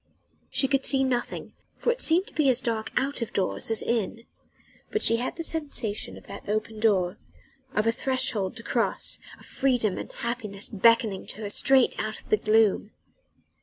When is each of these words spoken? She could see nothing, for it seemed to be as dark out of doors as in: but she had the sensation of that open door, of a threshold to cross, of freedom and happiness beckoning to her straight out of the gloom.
She 0.49 0.67
could 0.67 0.83
see 0.83 1.03
nothing, 1.03 1.53
for 1.77 1.91
it 1.91 2.01
seemed 2.01 2.25
to 2.25 2.33
be 2.33 2.49
as 2.49 2.59
dark 2.59 2.91
out 2.97 3.21
of 3.21 3.33
doors 3.33 3.69
as 3.69 3.83
in: 3.83 4.23
but 4.89 5.03
she 5.03 5.17
had 5.17 5.35
the 5.35 5.43
sensation 5.43 6.17
of 6.17 6.25
that 6.25 6.49
open 6.49 6.79
door, 6.79 7.19
of 7.75 7.85
a 7.85 7.91
threshold 7.91 8.55
to 8.55 8.63
cross, 8.63 9.19
of 9.39 9.45
freedom 9.45 9.99
and 9.99 10.11
happiness 10.11 10.69
beckoning 10.69 11.27
to 11.27 11.41
her 11.41 11.51
straight 11.51 11.99
out 11.99 12.19
of 12.19 12.29
the 12.29 12.37
gloom. 12.37 12.89